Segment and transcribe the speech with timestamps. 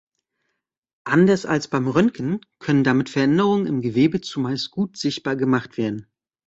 [1.03, 6.07] Anders als beim Röntgen können damit Veränderungen im Gewebe zumeist gut sichtbar gemacht werden.